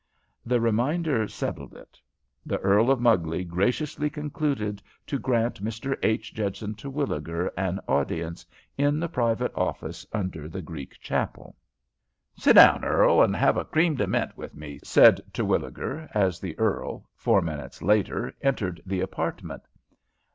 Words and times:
The 0.43 0.59
reminder 0.59 1.27
settled 1.27 1.75
it. 1.75 1.99
The 2.43 2.57
Earl 2.57 2.89
of 2.89 2.99
Mugley 2.99 3.43
graciously 3.43 4.09
concluded 4.09 4.81
to 5.05 5.19
grant 5.19 5.63
Mr. 5.63 5.95
H. 6.01 6.33
Judson 6.33 6.73
Terwilliger 6.73 7.51
an 7.55 7.79
audience 7.87 8.43
in 8.79 8.99
the 8.99 9.07
private 9.07 9.53
office 9.53 10.03
under 10.11 10.49
the 10.49 10.63
Greek 10.63 10.99
chapel. 11.01 11.55
"Sit 12.35 12.53
down, 12.53 12.83
Earl, 12.83 13.21
and 13.21 13.35
have 13.35 13.57
a 13.57 13.65
cream 13.65 13.93
de 13.93 14.07
mint 14.07 14.35
with 14.35 14.55
me," 14.55 14.79
said 14.83 15.21
Terwilliger, 15.33 16.09
as 16.15 16.39
the 16.39 16.57
earl, 16.57 17.07
four 17.13 17.43
minutes 17.43 17.83
later, 17.83 18.33
entered 18.41 18.81
the 18.87 19.01
apartment. 19.01 19.67